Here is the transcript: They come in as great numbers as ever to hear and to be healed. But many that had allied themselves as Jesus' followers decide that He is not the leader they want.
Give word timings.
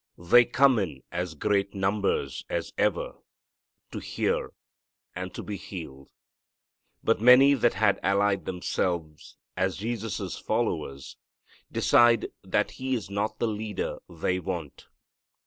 They 0.17 0.45
come 0.45 0.79
in 0.79 1.03
as 1.11 1.35
great 1.35 1.75
numbers 1.75 2.43
as 2.49 2.73
ever 2.75 3.19
to 3.91 3.99
hear 3.99 4.51
and 5.15 5.31
to 5.35 5.43
be 5.43 5.57
healed. 5.57 6.09
But 7.03 7.21
many 7.21 7.53
that 7.53 7.75
had 7.75 7.99
allied 8.01 8.45
themselves 8.45 9.37
as 9.55 9.77
Jesus' 9.77 10.39
followers 10.39 11.17
decide 11.71 12.29
that 12.43 12.71
He 12.81 12.95
is 12.95 13.11
not 13.11 13.37
the 13.37 13.47
leader 13.47 13.99
they 14.09 14.39
want. 14.39 14.87